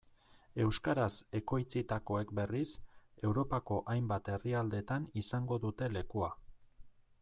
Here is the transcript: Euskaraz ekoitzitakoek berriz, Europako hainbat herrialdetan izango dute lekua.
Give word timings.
Euskaraz 0.63 1.11
ekoitzitakoek 1.39 2.33
berriz, 2.41 2.69
Europako 3.29 3.79
hainbat 3.95 4.35
herrialdetan 4.37 5.09
izango 5.25 5.63
dute 5.69 5.95
lekua. 5.99 6.37